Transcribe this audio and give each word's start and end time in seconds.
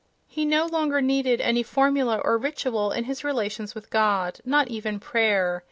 He 0.25 0.45
no 0.45 0.65
longer 0.65 0.99
needed 0.99 1.41
any 1.41 1.61
formula 1.61 2.17
or 2.17 2.39
ritual 2.39 2.91
in 2.91 3.03
his 3.03 3.23
relations 3.23 3.75
with 3.75 3.91
God—not 3.91 4.67
even 4.69 4.99
prayer. 4.99 5.59